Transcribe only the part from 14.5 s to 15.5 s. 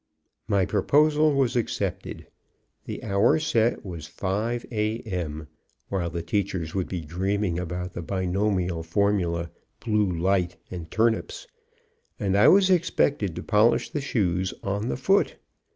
on the foot.